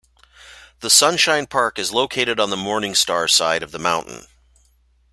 [0.79, 4.25] The Sunshine Park is located on the Morning Star side of the mountain.